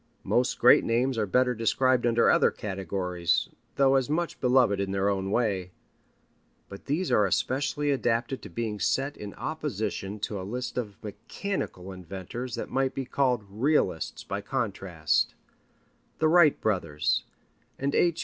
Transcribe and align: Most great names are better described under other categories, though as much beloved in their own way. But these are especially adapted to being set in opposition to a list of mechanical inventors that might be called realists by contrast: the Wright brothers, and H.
Most 0.23 0.57
great 0.57 0.83
names 0.83 1.15
are 1.15 1.27
better 1.27 1.53
described 1.53 2.07
under 2.07 2.27
other 2.31 2.49
categories, 2.49 3.49
though 3.75 3.93
as 3.93 4.09
much 4.09 4.41
beloved 4.41 4.79
in 4.79 4.89
their 4.93 5.09
own 5.09 5.29
way. 5.29 5.69
But 6.69 6.85
these 6.87 7.11
are 7.11 7.23
especially 7.27 7.91
adapted 7.91 8.41
to 8.41 8.49
being 8.49 8.79
set 8.79 9.15
in 9.15 9.35
opposition 9.35 10.19
to 10.21 10.41
a 10.41 10.41
list 10.41 10.75
of 10.75 10.95
mechanical 11.03 11.91
inventors 11.91 12.55
that 12.55 12.71
might 12.71 12.95
be 12.95 13.05
called 13.05 13.43
realists 13.47 14.23
by 14.23 14.41
contrast: 14.41 15.35
the 16.17 16.27
Wright 16.29 16.59
brothers, 16.59 17.23
and 17.77 17.93
H. 17.93 18.19